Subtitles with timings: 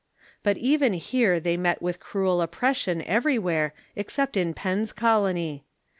[0.41, 5.63] But even here they met with cruel oppression every where, except in Penn's colony.